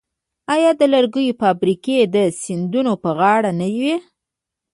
[0.53, 3.95] آیا د لرګیو فابریکې د سیندونو په غاړه نه وې؟